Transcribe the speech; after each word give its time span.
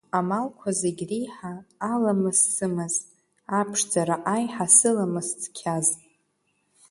Амалқәа 0.17 0.69
зегьреиҳа 0.79 1.53
аламыс 1.93 2.39
сымаз, 2.55 2.95
аԥшӡара 3.59 4.15
аиҳа 4.35 4.67
сыламыс 4.77 5.29
цқьаз. 5.41 5.87